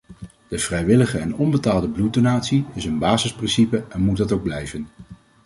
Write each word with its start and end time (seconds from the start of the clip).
De 0.47 0.57
vrijwillige 0.59 1.17
en 1.17 1.35
onbetaalde 1.35 1.89
bloeddonatie 1.89 2.65
is 2.73 2.85
een 2.85 2.97
basisprincipe 2.99 3.83
en 3.89 4.01
moet 4.01 4.17
dat 4.17 4.31
ook 4.31 4.43
blijven. 4.43 4.87